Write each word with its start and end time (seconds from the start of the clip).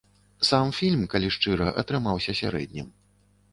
Сам 0.49 0.71
фільм, 0.77 1.03
калі 1.11 1.29
шчыра, 1.37 1.69
атрымаўся 1.83 2.37
сярэднім. 2.43 2.91